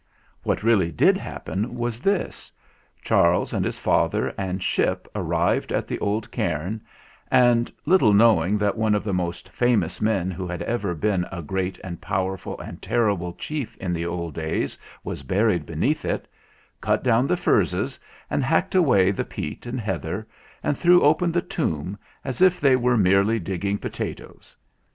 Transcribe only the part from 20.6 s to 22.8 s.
and threw open the tomb as if they